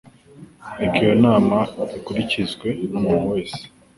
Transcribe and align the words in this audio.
Reka 0.81 0.97
iyo 1.05 1.15
nama 1.25 1.57
ikurikizwe 1.97 2.67
n’umuntu 2.91 3.25
wese 3.33 3.61